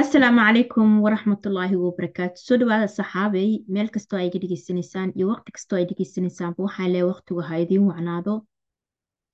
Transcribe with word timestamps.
asalaamu 0.00 0.40
calaykum 0.46 0.88
waraxmatullaahi 1.04 1.76
wabarakaatu 1.84 2.38
soo 2.46 2.56
dhawaada 2.60 2.86
saxaabay 2.94 3.50
meel 3.74 3.88
kastoo 3.96 4.18
ay 4.20 4.26
iga 4.30 4.38
dhegeysanaysaan 4.44 5.10
iyo 5.18 5.26
waqti 5.32 5.50
kastoo 5.56 5.76
ay 5.80 5.86
dhegeysanaysaanba 5.90 6.64
waxaan 6.66 6.90
leeyahay 6.94 7.10
waqtigu 7.12 7.40
ha 7.48 7.60
idiin 7.64 7.84
wacnaado. 7.90 8.34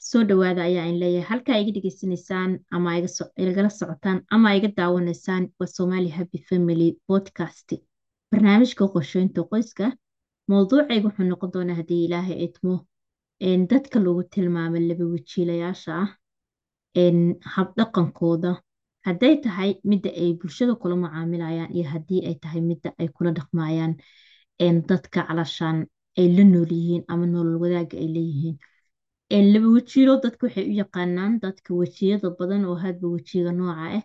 Soo 0.09 0.23
dhawaada 0.31 0.63
ayaa 0.69 0.85
in 0.93 0.99
leeyahay 1.03 1.29
halkaa 1.31 1.59
iga 1.63 1.73
dhegeysanaysaan 1.77 2.51
ama 2.77 2.91
socotaan 3.79 4.19
ama 4.37 4.55
iga 4.59 4.69
daawanaysaan 4.79 5.49
waa 5.59 5.67
Somali 5.77 6.09
Happy 6.19 6.39
Family 6.51 6.89
Podcast. 7.09 7.69
Barnaamijka 8.31 8.93
qorsheynta 8.95 9.49
qoyska 9.53 9.93
mowduucayga 10.51 11.07
wuxuu 11.09 11.29
noqon 11.33 11.51
doonaa 11.55 11.77
haddii 11.83 12.05
ilaahay 12.07 12.39
idmo 12.47 12.75
dadka 13.73 13.99
lagu 14.07 14.23
tilmaamay 14.35 14.83
laba 14.91 15.05
wajiilayaasha 15.15 15.93
ah 16.03 16.11
habdhaqankooda 17.55 18.53
hadday 19.07 19.35
tahay 19.45 19.71
midda 19.91 20.11
ay 20.23 20.31
bulshada 20.41 20.75
kula 20.81 20.95
mucaamilayaan 21.05 21.71
iyo 21.77 21.85
haddii 21.93 22.21
ay 22.29 22.35
tahay 22.43 22.61
midda 22.71 22.89
ay 23.01 23.09
kula 23.17 23.31
dhaqmayaan 23.39 23.93
dadka 24.91 25.21
calashaan 25.29 25.79
ay 26.19 26.27
la 26.37 26.45
nool 26.53 26.71
yihiin 26.79 27.03
ama 27.13 27.27
nolol 27.27 27.57
wadaaga 27.63 27.97
ay 28.03 28.09
leeyihiin. 28.17 28.57
Laba 29.53 29.69
wajiilo 29.77 30.15
dadka 30.25 30.43
waxay 30.47 30.65
u 30.71 30.75
yaqaanaan 30.83 31.33
dadka 31.45 31.71
wejiyada 31.81 32.29
badan 32.39 32.63
oo 32.71 32.77
hadba 32.85 33.07
wejiga 33.15 33.53
nooca 33.59 33.85
ah 33.97 34.03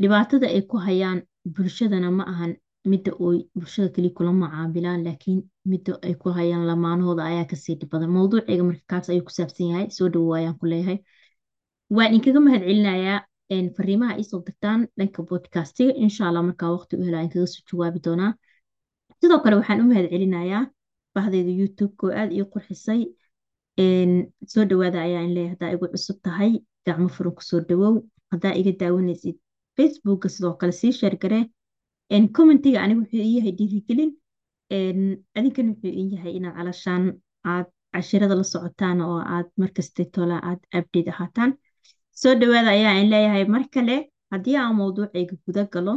dhibaatada 0.00 0.46
ay 0.54 0.62
ku 0.70 0.76
hayaan 0.86 1.18
bulshadana 1.54 2.08
ma 2.18 2.24
ahan 2.32 2.52
midda 2.90 3.12
oy 3.26 3.38
bulshada 3.58 3.88
kaliya 3.94 4.14
kula 4.18 4.32
mucaamilaan 4.42 5.00
laakiin 5.06 5.40
midda 5.72 5.92
ay 6.06 6.14
ku 6.20 6.28
hayaan 6.38 6.62
lamaanahooda 6.70 7.22
ayaa 7.30 7.46
ka 7.50 7.56
sii 7.62 7.74
dhib 7.80 7.90
badan 7.92 8.10
marka 8.16 8.84
kaas 8.90 9.06
ayuu 9.12 9.24
ku 9.28 9.32
saabsan 9.38 9.66
yahay 9.72 9.86
soo 9.96 10.08
dhawow 10.12 10.34
ayaan 10.38 10.56
ku 10.60 10.66
leeyahay. 10.72 10.98
Waan 11.96 12.14
inkaga 12.16 12.40
mahad 12.46 12.62
celinayaa 12.68 13.20
fariimaha 13.76 14.16
iisoo 14.20 14.40
dirtaan 14.46 14.80
dhanka 14.98 15.22
bodcastiga 15.30 15.92
insha 16.04 16.32
markaa 16.48 16.70
waqti 16.76 16.96
u 16.96 17.04
helaa 17.08 17.22
inkaga 17.26 17.46
soo 17.54 17.62
jawaabi 17.70 18.00
doonaa 18.06 18.32
sidoo 19.20 19.40
kale 19.44 19.56
waxaan 19.60 19.80
u 19.82 19.88
mahad 19.90 20.06
celinayaa 20.12 20.64
bahdayda 21.14 21.52
youtube-ka 21.60 22.02
oo 22.06 22.12
aada 22.20 22.32
ii 22.38 22.44
qurxisay. 22.52 23.02
Soo 24.52 24.64
dhawaada 24.70 24.98
ayaa 25.06 25.22
in 25.28 25.36
haddaa 25.52 25.70
igu 25.74 25.86
cusub 25.92 26.18
tahay. 26.26 26.52
Gacmo 26.86 27.08
furan 27.16 27.34
ku 27.38 27.42
soo 27.50 27.60
dhawow 27.68 27.94
haddaa 28.32 28.54
iga 28.60 28.72
daawanaysid 28.80 29.36
facebookka 29.76 30.28
sidoo 30.34 30.54
kale 30.60 30.72
sii 30.80 30.92
sheergaree 31.00 31.44
commentiga 32.36 32.78
aniga 32.82 33.00
wuxuu 33.00 33.20
ii 33.28 33.36
yahay 33.36 33.52
dhiirigelin. 33.58 34.10
Adinkana 35.36 35.68
wuxuu 35.72 35.92
ii 36.00 36.08
yahay 36.14 36.32
inaad 36.38 36.54
calashaan 36.58 37.04
aad 37.52 37.66
cashirada 37.92 38.34
la 38.40 38.44
socotaan 38.52 38.98
oo 39.08 39.18
aad 39.34 39.48
markasta 39.60 40.04
tola 40.14 40.36
aad 40.48 40.60
update 40.78 41.10
ahaataan 41.14 41.50
soo 42.20 42.34
dhawaada 42.40 42.70
ayaa 42.76 42.94
in 43.02 43.08
leeyahay 43.12 43.44
mar 43.54 43.64
kale 43.74 43.96
haddii 44.32 44.56
aan 44.62 44.74
mowduucayga 44.80 45.34
guda 45.46 45.62
galo 45.74 45.94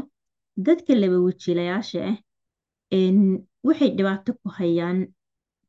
dadka 0.67 0.93
laba 1.01 1.17
wajiilayaasha 1.27 1.99
ah 2.11 2.17
waxay 3.67 3.89
dhibaato 3.97 4.31
ku 4.41 4.47
hayaan 4.59 4.99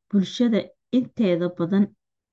bulshada 0.09 0.59
inteeda 0.97 1.47
badan. 1.57 1.85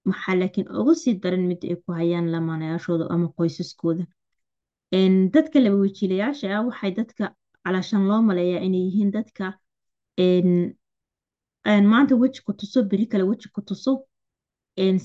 Maxaa 0.08 0.34
laakiin 0.40 0.68
ugu 0.80 0.92
sii 1.02 1.14
daran 1.22 1.44
mid 1.50 1.60
ay 1.70 1.76
ku 1.84 1.90
hayaan 1.98 2.26
lamaanayaashooda 2.34 3.04
ama 3.14 3.26
qoysaskooda. 3.38 4.04
Dadka 5.34 5.56
laba 5.64 5.76
wajiilayaasha 5.84 6.46
ah 6.56 6.62
waxay 6.68 6.90
dadka 7.00 7.24
calashaan 7.64 8.04
loo 8.10 8.20
maleeyaa 8.28 8.62
inay 8.66 8.82
yihiin 8.88 9.10
dadka 9.16 9.44
maanta 11.92 12.14
weji 12.22 12.40
ku 12.46 12.52
tuso 12.60 12.78
beri 12.90 13.06
kale 13.12 13.24
weji 13.30 13.48
ku 13.54 13.60
tuso. 13.68 13.92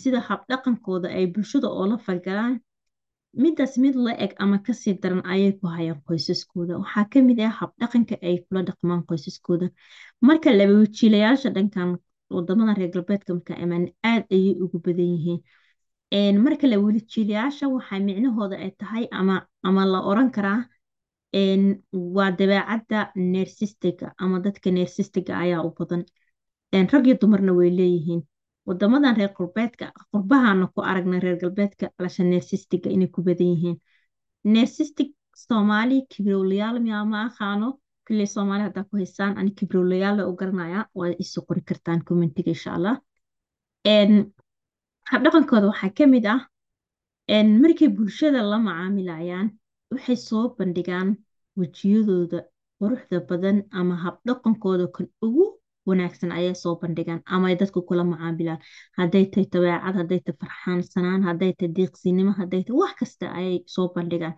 Sida 0.01 0.19
habdhaqankooda 0.29 1.07
ay 1.17 1.25
bulshada 1.33 1.67
oola 1.79 1.97
falgalaan 2.05 2.55
midaas 3.43 3.73
mid 3.83 3.95
la 4.05 4.13
eg 4.25 4.31
ama 4.43 4.57
ka 4.65 4.73
sii 4.81 4.93
daran 5.01 5.21
ayay 5.33 5.51
ku 5.59 5.65
hayaan 5.75 6.01
qoysaskooda. 6.07 6.73
Waxaa 6.81 7.05
ka 7.11 7.19
mid 7.27 7.39
ah 7.47 7.53
habdhaqanka 7.59 8.15
ay 8.27 8.35
kula 8.47 8.61
dhaqmaan 8.67 9.01
qoysaskooda. 9.09 9.67
Marka 10.27 10.49
laba 10.59 10.73
wajiilayaasha 10.83 11.49
dhankan 11.55 11.89
waddamada 12.35 12.73
reer 12.79 12.91
galbeedka 12.95 13.31
markaa 13.37 13.57
imaan 13.65 13.85
aada 14.11 14.25
ayay 14.35 14.53
ugu 14.63 14.77
badan 14.85 15.09
yihiin. 15.15 15.41
Marka 16.45 16.65
laba 16.71 16.83
wajiilayaasha 16.89 17.65
waxaa 17.75 17.99
micnahooda 18.07 18.55
ay 18.65 18.71
tahay 18.79 19.05
ama 19.19 19.35
ama 19.67 19.81
la 19.93 19.99
oran 20.11 20.29
karaa 20.35 20.59
waa 22.15 22.31
dabeecadda 22.39 22.99
neersistiga 23.33 24.07
ama 24.23 24.39
dadka 24.45 24.71
neersistiga 24.77 25.33
ayaa 25.43 25.61
u 25.67 25.71
badan. 25.79 26.01
Rag 26.91 27.05
iyo 27.07 27.15
dumarna 27.21 27.51
way 27.59 27.69
leeyihiin 27.79 28.21
wadamadan 28.67 29.15
reer 29.19 29.31
galbeedka 29.37 29.85
qurbahaana 30.11 30.65
ku 30.73 30.79
aragna 30.91 31.17
reer 31.25 31.37
galbeedka 31.43 31.85
alasha 31.99 32.23
neersistiga 32.31 32.89
inay 32.95 33.09
ku 33.15 33.19
badan 33.27 33.47
yihiin. 33.53 33.77
Neersistig 34.53 35.09
soomaali 35.45 35.97
kibrowlayaal 36.11 36.77
miyaa 36.85 37.05
ma 37.11 37.17
aqaano 37.29 37.67
kuley 38.07 38.27
soomaali 38.35 38.63
haddaa 38.67 38.85
ku 38.89 38.93
haysaan 39.01 39.33
ani 39.39 39.51
kibrowlayaal 39.59 40.17
u 40.29 40.33
garanaya 40.39 40.79
waa 40.97 41.11
isu 41.23 41.39
qori 41.47 41.61
kartaan 41.69 41.99
commentiga 42.07 42.51
insha 42.55 42.69
allah 42.77 42.95
habdhaqankooda 45.11 45.65
waxaa 45.71 45.91
ka 45.97 46.05
mid 46.13 46.25
ah 46.35 46.41
markay 47.61 47.89
bulshada 47.97 48.39
la 48.51 48.57
macaamilayaan 48.67 49.47
waxay 49.93 50.17
soo 50.27 50.45
bandhigaan 50.57 51.09
wejiyadooda 51.59 52.39
quruxda 52.79 53.17
badan 53.29 53.57
ama 53.79 53.95
habdhaqankooda 54.05 54.85
kan 54.95 55.07
ugu 55.25 55.45
wanaagsan 55.89 56.31
ayay 56.37 56.55
soo 56.63 56.75
bandhigaan 56.81 57.21
ama 57.33 57.45
ay 57.49 57.55
dadka 57.61 57.79
kula 57.87 58.03
macaamilaan. 58.11 58.59
Hadday 58.97 59.25
tahay 59.31 59.47
dabeecad 59.53 59.95
hadday 59.99 60.19
tahay 60.25 60.37
farxaansanaan 60.41 61.21
hadday 61.27 61.51
tahay 61.57 61.71
deeqsinimo 61.77 62.31
hadday 62.39 62.61
tahay 62.67 62.79
wax 62.81 62.93
kasta 62.99 63.25
ayay 63.39 63.57
soo 63.75 63.87
bandhigaan. 63.95 64.35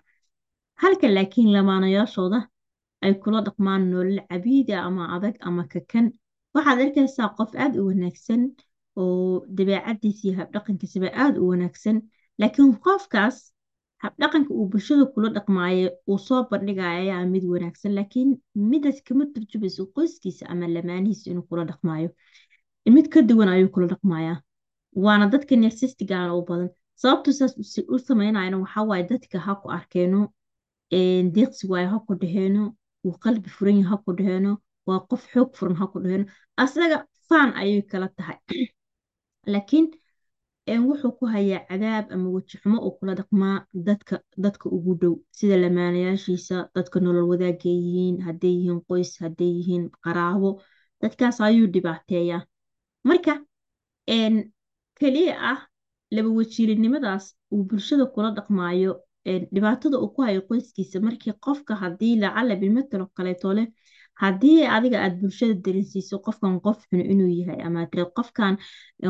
Halka 0.82 1.08
laakiin 1.18 1.50
lamaanayaashooda 1.56 2.40
ay 3.06 3.14
kula 3.24 3.40
dhaqmaan 3.48 3.84
nolol 3.92 4.20
cabiida 4.30 4.76
ama 4.88 5.04
adag 5.16 5.36
ama 5.48 5.64
kakan. 5.74 6.06
Waxaad 6.56 6.80
arkaysaa 6.86 7.30
qof 7.38 7.52
aada 7.64 7.78
u 7.82 7.88
wanaagsan 7.90 8.42
oo 9.02 9.46
dabeecadiisa 9.58 10.22
iyo 10.28 10.34
habdhaqankiisaba 10.40 11.10
aada 11.24 11.38
u 11.44 11.48
wanaagsan. 11.52 11.98
Laakiin 12.42 12.72
qofkaas 12.86 13.38
habdhaqanka 14.04 14.52
uu 14.60 14.66
bulshada 14.72 15.06
kula 15.14 15.30
dhaqmaayo 15.38 15.88
uu 16.10 16.18
soo 16.28 16.42
bandhigaya 16.52 17.00
ayaa 17.04 17.26
mid 17.34 17.44
wanaagsan 17.54 17.94
laakiin 17.98 18.30
midaas 18.72 19.00
kama 19.08 19.26
turjumayso 19.34 19.82
qoyskiisa 19.96 20.44
ama 20.54 20.66
lamaanihiisa 20.76 21.26
inuu 21.32 21.46
kula 21.50 21.64
dhaqmaayo. 21.70 22.10
Mid 22.96 23.08
ka 23.14 23.20
duwan 23.30 23.50
ayuu 23.56 23.70
kula 23.76 23.88
dhaqmayaa 23.94 24.38
waana 25.06 25.26
dadka 25.34 25.56
neersistigaana 25.64 26.36
u 26.40 26.42
badan. 26.50 26.70
Sababtu 27.02 27.34
saas 27.40 27.54
u 27.94 27.98
sameynayana 28.08 28.58
waxaa 28.64 28.84
waaye 28.90 29.04
dadka 29.14 29.38
ha 29.46 29.56
ku 29.62 29.68
arkeeno 29.78 30.22
deeqsi 31.36 31.64
waayo 31.72 31.90
ha 31.94 32.00
ku 32.08 32.14
dhaheeno 32.22 32.64
wuu 33.04 33.18
qalbi 33.26 33.50
furan 33.58 33.78
yahay 33.82 33.90
ha 33.92 33.98
ku 34.06 34.12
dhaheeno 34.20 34.52
waa 34.88 35.00
qof 35.10 35.24
xoog 35.34 35.50
furan 35.58 35.76
ha 35.82 35.86
ku 35.94 35.98
dhaheeno 36.04 36.26
asaga 36.64 36.98
faan 37.30 37.50
ayay 37.62 37.82
kala 37.92 38.08
tahay. 38.18 38.38
Laakiin 39.54 39.86
wuxuu 40.68 41.12
ku 41.20 41.26
hayaa 41.34 41.66
cadaab 41.70 42.06
ama 42.14 42.28
weji 42.36 42.58
xumo 42.62 42.78
uu 42.86 42.92
kula 43.00 43.14
dhaqmaa 43.20 43.58
dadka 43.88 44.16
dadka 44.44 44.66
ugu 44.70 44.94
dhow 45.02 45.16
sida 45.38 45.56
lamaanayaashiisa 45.64 46.56
dadka 46.76 47.00
nolol 47.00 47.28
wadaagay 47.32 47.76
yihiin 47.86 48.18
hadday 48.28 48.54
yihiin 48.58 48.82
qoys 48.90 49.12
hadday 49.24 49.52
yihiin 49.58 49.84
qaraabo 50.04 50.50
dadkaas 51.02 51.38
ayuu 51.48 51.68
dhibaateeyaa. 51.74 52.42
Marka 53.10 53.34
keliya 55.00 55.36
ah 55.52 55.60
laba 56.16 56.30
wajiilinimadaas 56.40 57.26
uu 57.54 57.64
bulshada 57.70 58.06
kula 58.14 58.30
dhaqmaayo 58.38 58.92
dhibaatada 59.56 59.98
uu 60.04 60.10
ku 60.16 60.22
hayo 60.28 60.42
qoyskiisa 60.50 61.00
markii 61.08 61.34
qofka 61.46 61.74
haddii 61.84 62.16
lacala 62.24 62.56
bilmatalo 62.62 63.06
kaleeto 63.18 63.54
leh 63.58 63.68
haddii 64.22 64.60
adiga 64.76 64.98
aad 65.06 65.16
bulshada 65.22 65.56
dareensiiso 65.66 66.16
qofkan 66.26 66.54
qof 66.66 66.80
xun 66.90 67.02
inuu 67.14 67.32
yahay 67.40 67.60
ama 67.68 67.80
tiri 67.92 68.06
qofkan 68.18 68.54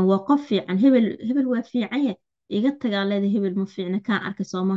waa 0.10 0.20
qof 0.28 0.42
fiican 0.50 0.78
hebel 0.84 1.08
hebel 1.28 1.48
waa 1.54 1.64
fiicanya 1.72 2.14
iga 2.58 2.72
tagaaleeda 2.82 3.28
hebel 3.36 3.56
ma 3.62 3.66
fiicna 3.76 4.00
kaan 4.08 4.22
arkay 4.28 4.46
sooma 4.54 4.76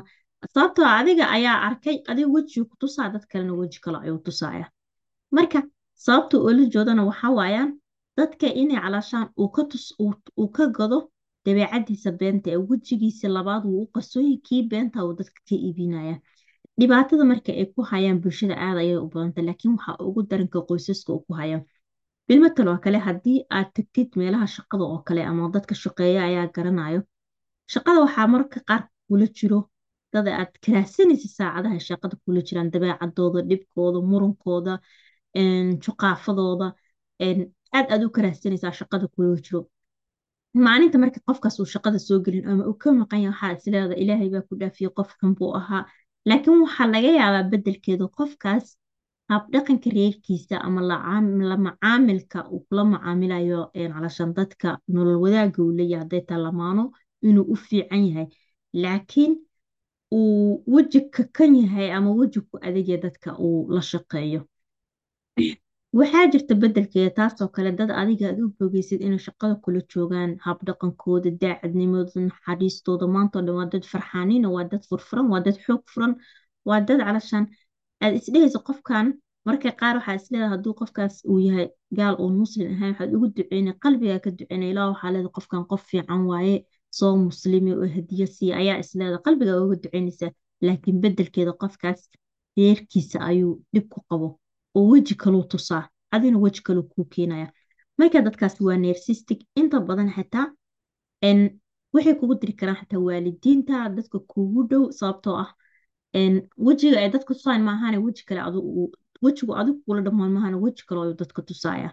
sababtoo 0.54 0.86
adiga 0.98 1.24
ayaa 1.36 1.58
arkay 1.68 1.96
adiga 2.10 2.28
wejigu 2.36 2.64
ku 2.70 2.76
tusaa 2.82 3.08
dad 3.14 3.24
kalena 3.30 3.52
weji 3.60 3.78
kale 3.84 3.98
ayuu 4.04 4.18
tusaaya 4.26 4.66
marka 5.36 5.60
sababta 6.04 6.36
oola 6.46 6.64
joodana 6.74 7.02
waxaa 7.10 7.32
waayaan 7.38 7.70
dadka 8.18 8.46
inay 8.62 8.78
calaashaan 8.84 9.26
uu 10.40 10.48
ka 10.56 10.64
gado 10.78 10.98
dabeecadiisa 11.44 12.10
beenta 12.20 12.48
ee 12.54 12.60
wejigiisa 12.70 13.26
labaad 13.36 13.62
wuu 13.70 13.82
u 13.84 13.90
qarsooyi 13.94 14.34
kii 14.46 14.62
beenta 14.70 14.98
uu 15.06 15.12
dadka 15.20 15.40
ka 15.48 15.54
iibinaya 15.66 16.16
dhibaatada 16.80 17.24
marka 17.32 17.50
ay 17.60 17.66
ku 17.74 17.80
hayaan 17.92 18.18
bulshada 18.22 18.54
aad 18.66 18.76
ayay 18.82 18.96
u 19.04 19.08
badanta 19.14 19.40
laakiin 19.48 19.72
waxaa 19.76 19.96
ugu 20.08 20.20
daranka 20.30 20.58
qoysaska 20.68 21.10
uu 21.14 21.22
ku 21.26 21.32
hayaan. 21.40 21.62
Bilmatal 22.28 22.68
oo 22.72 22.78
kale 22.84 22.98
haddii 23.08 23.38
aad 23.56 23.68
tagtid 23.76 24.10
meelaha 24.20 24.46
shaqada 24.56 24.84
oo 24.92 25.00
kale 25.08 25.22
ama 25.30 25.42
dadka 25.56 25.74
shaqeeya 25.84 26.20
ayaa 26.28 26.46
garanayo 26.56 27.00
shaqada 27.74 27.98
waxaa 28.04 28.26
mararka 28.32 28.58
qaar 28.68 28.82
kula 29.08 29.26
jiro 29.38 29.58
dad 30.12 30.26
aad 30.40 30.52
karaahsanaysa 30.64 31.28
saacadaha 31.38 31.78
shaqada 31.88 32.14
kula 32.24 32.40
jiraan 32.48 32.68
dabeecadooda 32.74 33.40
dhibkooda 33.50 33.98
murankooda 34.10 34.72
juqaafadooda 35.84 36.66
aad 37.76 37.86
aad 37.94 38.02
u 38.06 38.10
karaahsanaysaa 38.16 38.72
shaqada 38.80 39.06
kula 39.14 39.36
jiro. 39.46 39.60
Maalinta 40.66 40.98
marka 41.02 41.18
qofkaas 41.28 41.56
uu 41.60 41.68
shaqada 41.74 41.98
soo 42.06 42.18
gelin 42.26 42.44
ama 42.50 42.62
uu 42.70 42.76
ka 42.82 42.88
maqan 43.02 43.20
waxaa 43.30 43.50
isleeda 43.56 43.94
ilaahay 44.02 44.28
baa 44.34 44.42
ku 44.48 44.52
dhaafiyey 44.60 44.90
qof 44.98 45.10
buu 45.38 45.50
ahaa 45.60 45.82
laakiin 46.28 46.60
waxaa 46.64 46.86
laga 46.94 47.10
yaabaa 47.20 47.48
beddelkeeda 47.52 48.06
qofkaas 48.18 48.66
habdhaqanka 49.32 49.90
reerkiisa 49.96 50.56
ama 50.66 50.80
la 50.90 50.96
caam- 51.06 51.42
la 51.50 51.56
macaamilka 51.66 52.38
uu 52.52 52.60
kula 52.68 52.84
macaamilayo 52.94 53.60
een, 53.74 53.92
calashaan 53.94 54.32
dadka 54.38 54.68
nolol 54.94 55.18
wadaagga 55.24 55.58
uu 55.62 55.72
leeyahay 55.78 56.02
hadday 56.02 56.20
tahay 56.28 56.42
lamaano 56.46 56.84
inuu 57.28 57.44
u 57.52 57.56
fiican 57.56 58.02
yahay. 58.08 58.26
Laakiin 58.82 59.32
uu 60.18 60.62
weji 60.74 61.00
kakan 61.14 61.52
yahay 61.62 61.88
ama 61.96 62.10
weji 62.20 62.40
ku 62.48 62.54
adag 62.66 62.86
yahay 62.88 63.02
dadka 63.06 63.30
uu 63.46 63.58
la 63.74 63.80
shaqeeyo 63.90 64.40
waxaa 65.98 66.26
jirta 66.32 66.54
beddelkeeda 66.62 67.10
taasoo 67.18 67.48
kale 67.56 67.70
dad 67.78 67.90
adiga 68.02 68.24
aad 68.28 68.38
u 68.44 68.48
bogeysid 68.58 69.00
inay 69.06 69.18
shaqada 69.26 69.54
kula 69.64 69.80
joogaan 69.92 70.30
habdhaqankooda 70.46 71.30
daacadnimadooda 71.42 72.20
naxariistooda 72.28 73.06
maantoo 73.14 73.42
dhan 73.46 73.56
waa 73.60 73.68
dad 73.72 73.84
farxaaniina 73.92 74.48
waa 74.56 74.64
dad 74.72 74.82
furfuran 74.90 75.26
waa 75.32 75.40
dad 75.46 75.56
xoog 75.64 75.82
furan 75.94 76.12
waa 76.68 76.80
dad 76.88 76.98
calashaan 77.06 77.46
aad 78.02 78.12
isdhehaysa 78.20 78.58
qofkan 78.68 79.06
marka 79.46 79.70
qaar 79.80 79.94
waxaa 79.98 80.14
isleedahay 80.20 80.50
hadduu 80.54 80.74
qofkaas 80.80 81.14
uu 81.30 81.38
yahay 81.46 81.68
gaal 81.98 82.14
oon 82.22 82.34
muslim 82.42 82.66
ahayn 82.74 82.92
waxaad 82.92 83.10
ugu 83.16 83.26
duceynay 83.36 83.74
qalbigaa 83.84 84.18
ka 84.24 84.30
duceynay 84.38 84.70
ilaa 84.72 84.88
waxaa 84.92 85.10
leedahay 85.14 85.32
qofkan 85.38 85.64
qof 85.70 85.82
fiican 85.90 86.22
waaye 86.30 86.56
soo 86.98 87.14
muslimi 87.26 87.72
oo 87.80 87.88
hadiyo 87.96 88.26
siiya 88.36 88.54
ayaa 88.62 88.78
isleedahay 88.84 89.22
qalbigaa 89.26 89.58
uga 89.64 89.76
duceynaysaa 89.82 90.30
laakiin 90.66 90.96
beddelkeeda 91.02 91.52
qofkaas 91.62 92.00
reerkiisa 92.56 93.18
ayuu 93.30 93.52
dhib 93.74 93.86
ku 93.94 94.00
qabo 94.10 94.28
oo 94.76 94.86
weji 94.92 95.14
kaluu 95.22 95.44
tusaa 95.52 95.84
adina 96.14 96.38
weji 96.44 96.60
kaluu 96.66 96.82
kuu 96.92 97.04
keenaya. 97.14 97.48
Marka 97.98 98.20
dadkaas 98.26 98.54
waa 98.66 98.76
neersistic 98.84 99.40
inta 99.60 99.80
badan 99.88 100.10
xitaa 100.16 100.46
n 101.36 101.38
waxay 101.94 102.14
kugu 102.20 102.34
diri 102.40 102.52
karaan 102.60 102.78
xitaa 102.80 103.00
waalidiinta 103.06 103.88
dadka 103.96 104.18
kugu 104.30 104.60
dhow 104.70 104.84
sababtoo 104.98 105.36
ah 105.44 105.50
wejiga 106.66 106.96
ay 107.00 107.10
dadka 107.14 107.34
tusaayan 107.34 107.62
maahane 107.68 107.98
weji 108.06 108.22
kale 108.28 108.40
wejigu 109.24 109.52
adigu 109.60 109.78
kula 109.86 110.00
dhammaan 110.06 110.32
maahane 110.36 110.56
weji 110.64 110.82
kale 110.86 111.00
ayuu 111.02 111.14
dadka 111.22 111.40
tusaaya. 111.48 111.90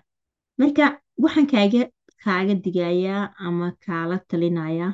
Marka 0.59 0.85
waxaan 1.23 1.47
kaaga 1.53 1.81
kaaga 2.23 2.53
digayaa 2.65 3.23
ama 3.45 3.67
kaala 3.85 4.17
talinayaa 4.29 4.93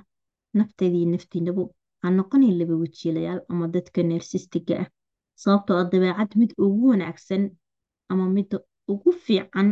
nafteedii 0.58 1.06
naftiinabo 1.14 1.64
ha 2.02 2.10
noqonin 2.18 2.58
laba 2.60 2.76
wajiilayaal 2.84 3.42
ama 3.52 3.68
dadka 3.76 4.00
neersistiga 4.10 4.76
ah. 4.84 4.88
Sababtoo 5.42 5.78
ah 5.82 5.86
dabeecad 5.92 6.32
mid 6.42 6.52
ugu 6.66 6.88
wanaagsan 6.94 7.44
ama 8.12 8.26
midda 8.36 8.58
ugu 8.94 9.12
fiican 9.26 9.70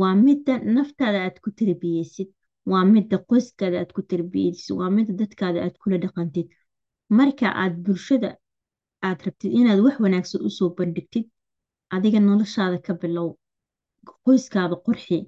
waa 0.00 0.14
midda 0.26 0.54
naftaada 0.76 1.18
aad 1.26 1.36
ku 1.44 1.50
tarbiyeysid 1.60 2.28
waa 2.70 2.84
midda 2.94 3.16
qoyskaada 3.30 3.76
aad 3.82 3.90
ku 3.96 4.02
tarbiyeysid 4.10 4.70
waa 4.80 4.90
midda 4.96 5.12
dadkaada 5.22 5.58
aad 5.66 5.76
kula 5.82 5.96
dhaqantid 6.04 6.46
marka 7.18 7.46
aad 7.62 7.74
bulshada 7.84 8.30
aad 9.08 9.18
rabtid 9.26 9.50
inaad 9.60 9.80
wax 9.86 9.96
wanaagsan 10.04 10.40
u 10.48 10.50
soo 10.58 10.70
bandhigtid 10.78 11.24
adiga 11.96 12.18
noloshaada 12.28 12.78
ka 12.86 12.92
bilow 13.02 13.28
qoyskaada 14.26 14.76
qurxi 14.86 15.18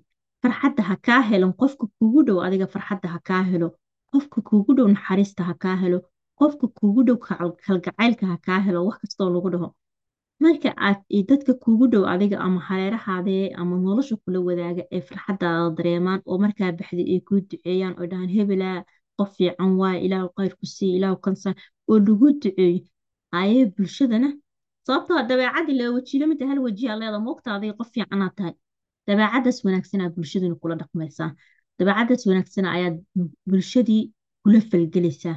farxadda 0.43 0.83
ha 0.89 0.95
kaa 1.07 1.23
helan 1.31 1.53
qofka 1.61 1.85
kugu 1.99 2.21
dhow 2.29 2.39
adiga 2.47 2.67
farxadda 2.75 3.09
ha 3.15 3.19
kaa 3.29 3.43
helo 3.51 3.69
qofka 4.13 4.39
kugu 4.49 4.71
dhow 4.79 4.87
naxariista 4.95 5.43
ha 5.49 5.55
kaa 5.65 5.77
helo 5.83 5.99
qofka 6.41 6.67
kugu 6.79 7.01
dhow 7.09 7.17
kal- 7.27 7.57
kalgacaylka 7.67 8.25
ha 8.33 8.37
kaa 8.47 8.61
helo 8.67 8.81
wax 8.89 8.97
kastoo 9.03 9.29
lagu 9.35 9.49
dhaho 9.55 9.69
marka 10.45 10.71
aad 10.89 10.99
i 11.19 11.21
dadka 11.31 11.53
kugu 11.63 11.87
dhow 11.93 12.05
adiga 12.13 12.37
ama 12.47 12.61
hareerahaadee 12.69 13.45
ama 13.61 13.75
nolosha 13.87 14.17
kula 14.23 14.39
wadaaga 14.49 14.83
ee 14.97 15.01
farxadaada 15.09 15.71
dareemaan 15.79 16.21
oo 16.31 16.39
markaa 16.45 16.71
baxday 16.79 17.07
ay 17.15 17.21
kuu 17.29 17.41
duceeyaan 17.51 17.95
oo 18.01 18.07
dhahaan 18.11 18.31
hebelaa 18.37 18.79
qof 19.19 19.31
fiican 19.39 19.71
waaye 19.81 19.99
ilaahu 20.07 20.29
khayr 20.37 20.53
ku 20.61 20.67
siiya 20.75 20.95
ilaahu 20.99 21.17
kansan 21.27 21.55
oo 21.91 21.99
lagu 22.07 22.27
duceeyo. 22.43 22.81
Ayee 23.41 23.65
bulshadana 23.77 24.29
sababtoo 24.87 25.17
ah 25.21 25.27
dabeecadii 25.31 25.77
la 25.81 25.87
wajiilo 25.97 26.27
midda 26.31 26.45
hal 26.51 26.59
wajiyaa 26.67 26.97
leeda 27.01 27.19
moogta 27.27 27.49
adiga 27.57 27.75
qof 27.81 27.89
fiicanaad 27.95 28.33
tahay. 28.39 28.55
Dabeecadaas 29.07 29.59
wanaagsanaa 29.67 30.09
bulshadina 30.17 30.55
kula 30.63 30.75
dhaqmaysaa. 30.81 31.31
Dabeecadaas 31.79 32.23
wanaagsana 32.29 32.69
ayaad 32.77 32.97
bulshadii 33.51 34.03
kula 34.43 34.61
falgelaysaa. 34.71 35.37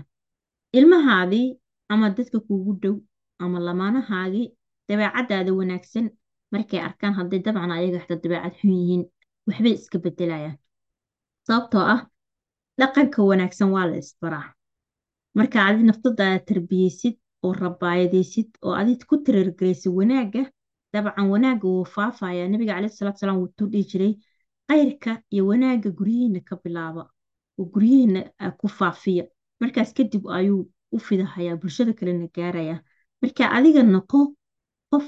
Ilmahaadii 0.77 1.47
ama 1.93 2.05
dadka 2.17 2.37
kugu 2.47 2.71
dhow 2.83 2.95
ama 3.43 3.57
lamaanahaagii 3.67 4.47
dabeecadaada 4.91 5.51
wanaagsan. 5.59 6.05
Markay 6.53 6.79
arkaan 6.87 7.13
hadday 7.19 7.39
dabcan 7.45 7.71
ayaga 7.77 7.99
xitaa 8.03 8.21
dabeecad 8.23 8.53
xun 8.59 8.71
yihiin 8.79 9.03
waxbay 9.47 9.73
iska 9.79 9.97
bedelayaan 10.05 10.57
sababtoo 11.47 11.83
ah 11.95 12.01
dhaqanka 12.79 13.19
wanaagsan 13.31 13.69
waa 13.75 13.85
la 13.91 13.97
isbaraa. 14.03 14.47
Marka 15.37 15.57
adi 15.67 15.83
naftadaada 15.89 16.39
tarbiyeysid 16.49 17.15
oo 17.43 17.53
rabaayadaysid 17.63 18.49
oo 18.65 18.73
adi 18.81 18.93
ku 19.09 19.15
tirargaraysid 19.25 19.91
wanaagga 19.99 20.43
dabcan 20.93 21.27
wanaagga 21.33 21.67
wuu 21.73 21.85
faafaya. 21.95 22.43
Nabiga 22.51 22.73
caleyhi 22.75 22.95
salaatu 22.99 23.19
salaam 23.23 23.39
wuxuu 23.43 23.67
dhihi 23.71 23.85
jiray 23.91 24.13
khayrka 24.69 25.11
iyo 25.33 25.43
wanaagga 25.51 25.89
guryihiina 25.99 26.39
ka 26.49 26.55
bilaaba 26.63 27.03
oo 27.59 27.65
guryihiina 27.73 28.21
ku 28.59 28.67
faafiya. 28.79 29.23
Markaas 29.61 29.93
kadib 29.97 30.23
ayuu 30.37 30.61
u 30.95 30.99
fidahayaa 31.07 31.55
bulshada 31.61 31.93
kalena 31.99 32.27
gaaraya 32.35 32.75
marka 33.21 33.43
adiga 33.57 33.83
noqo 33.95 34.19
qof 34.91 35.07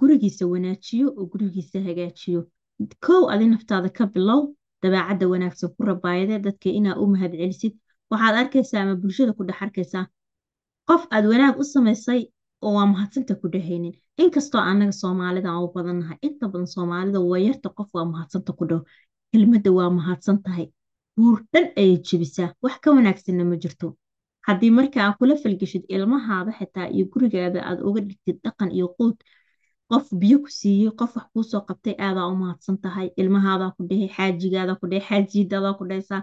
gurigiisa 0.00 0.46
wanaajiyo 0.52 1.06
oo 1.18 1.24
gurigiisa 1.32 1.78
hagaajiyo. 1.88 2.40
Kow 3.06 3.22
adi 3.32 3.46
naftaada 3.46 3.88
ka 3.98 4.06
bilow 4.06 4.42
dabeecadda 4.82 5.24
wanaagsan 5.32 5.70
ku 5.76 5.80
rabaayade 5.90 6.38
dadka 6.46 6.68
inaa 6.78 6.96
u 7.02 7.06
mahadcelisid 7.14 7.74
waxaad 8.10 8.34
arkaysaa 8.42 8.82
ama 8.84 8.94
bulshada 9.02 9.32
ku 9.38 9.42
dhex 9.48 9.58
arkaysaa 9.66 10.04
qof 10.88 11.02
aad 11.14 11.24
wanaag 11.32 11.54
u 11.62 11.64
samaysay 11.74 12.20
oo 12.64 12.72
waa 12.76 12.86
mahadsanta 12.94 13.34
ku 13.40 13.46
dhahaynin. 13.54 13.94
Inkastoo 14.22 14.60
anaga 14.60 14.92
soomaalida 15.02 15.50
u 15.64 15.68
badannahay 15.74 16.18
inta 16.26 16.48
badan 16.52 16.66
soomaalida 16.74 17.18
waa 17.30 17.38
yarta 17.46 17.68
qof 17.78 17.88
waa 17.96 18.04
mahadsanta 18.12 18.52
ku 18.58 18.64
dhaho 18.70 18.82
kelmadda 19.32 19.70
waa 19.78 19.90
mahadsan 19.98 20.42
tahay. 20.44 20.66
Buur 21.16 21.38
dhan 21.52 21.66
ayay 21.80 21.96
jebisaa. 22.08 22.50
Wax 22.62 22.74
ka 22.82 22.88
wanaagsanna 22.96 23.44
ma 23.50 23.56
jirto 23.62 23.86
haddii 24.46 24.70
marka 24.78 24.98
aad 25.04 25.14
kula 25.20 25.34
falgeshid 25.42 25.84
ilmahaada 25.94 26.52
xitaa 26.58 26.86
iyo 26.94 27.04
gurigaada 27.12 27.60
aad 27.68 27.78
uga 27.88 28.00
dhigtid 28.08 28.36
dhaqan 28.44 28.70
iyo 28.78 28.86
quud 28.96 29.16
qof 29.90 30.06
biyo 30.20 30.36
ku 30.44 30.48
siiyey 30.58 30.90
qof 31.00 31.12
wax 31.16 31.26
kuu 31.32 31.44
soo 31.50 31.60
qabtay 31.68 31.94
aadaa 32.06 32.26
u 32.32 32.76
tahay. 32.84 33.08
Ilmahaadaa 33.20 33.70
ku 33.76 33.82
dhahay 33.88 34.08
xaajigaada 34.16 34.72
ku 34.80 34.84
dhahay 34.90 35.04
xaajiidaadaa 35.08 35.74
ku 35.78 35.84
dhahaysaa 35.88 36.22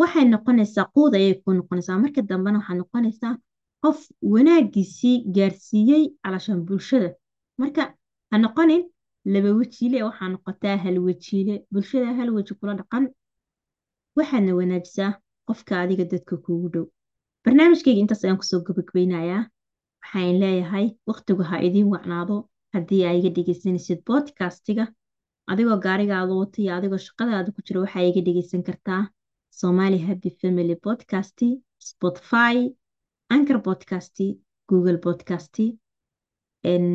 waxay 0.00 0.24
noqonaysaa 0.32 0.86
quud 0.94 1.12
ayay 1.18 1.34
ku 1.44 1.50
noqonaysaa. 1.58 1.98
Marka 2.04 2.20
dambena 2.30 2.58
waxaa 2.60 2.76
noqonaysaa 2.82 3.34
qof 3.84 3.98
wanaagiisii 4.34 5.16
gaarsiiyey 5.36 6.02
calashaan 6.22 6.60
bulshada. 6.68 7.10
Marka 7.60 7.82
ha 8.30 8.36
noqonin 8.44 8.82
laba 9.32 9.50
wajiile 9.60 9.98
waxaa 10.08 10.28
noqotaa 10.34 10.76
hal 10.84 10.96
wajiile 11.06 11.54
bulshada 11.72 12.08
hal 12.18 12.28
waji 12.36 12.52
kula 12.60 12.72
dhaqan 12.80 13.04
waxaadna 14.16 14.52
wanaajisaa 14.60 15.12
qofka 15.48 15.72
adiga 15.82 16.04
dadka 16.12 16.34
kuugu 16.44 16.68
dhow 16.74 16.86
barnaamijkayga 17.44 18.00
intaas 18.02 18.22
ayaan 18.24 18.38
ku 18.40 18.46
soo 18.50 18.60
gabagabeynayaa 18.68 19.42
waxaan 20.02 20.36
leeyahay 20.42 20.86
waqtigu 21.10 21.42
ha 21.50 21.56
idiin 21.68 21.88
wacnaado 21.94 22.36
haddii 22.74 23.02
aa 23.08 23.14
iga 23.20 23.30
dhegeysanaysid 23.36 24.00
bodcastiga 24.08 24.84
adigoo 25.52 25.78
gaarigaada 25.86 26.34
wata 26.40 26.58
iyo 26.62 26.72
adigoo 26.78 27.00
shaqadaada 27.06 27.50
ku 27.56 27.60
jira 27.66 27.78
waxaa 27.84 28.04
iga 28.10 28.20
dhegeysan 28.26 28.62
kartaa 28.68 29.02
somali 29.60 29.98
happy 30.08 30.30
family 30.40 30.76
podcast 30.86 31.38
spotify 31.90 32.56
anchor 33.34 33.58
podcast 33.68 34.16
google 34.70 34.98
podcast 35.06 35.56
en, 36.72 36.86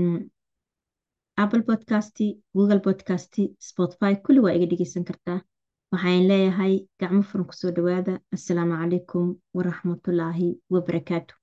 apple 1.43 1.63
podcast 1.69 2.17
google 2.57 2.79
podcast 2.87 3.33
spotify. 3.69 4.11
Kulli 4.25 4.39
waa 4.45 4.53
iga 4.57 4.65
dhegeysan 4.71 5.03
kartaa 5.09 5.39
waxaan 5.95 6.23
leeyahay 6.29 6.73
gacmo 6.99 7.21
furan 7.29 7.47
ku 7.49 7.53
soo 7.61 7.71
dhawaada 7.77 8.13
assalaamu 8.35 8.75
calaykum 8.81 9.25
waraxmatullaahi 9.57 10.47
wabarakaatu 10.73 11.33